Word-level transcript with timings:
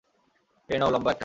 এই 0.69 0.77
নাও 0.79 0.89
লম্বা 0.89 1.11
একটা। 1.11 1.19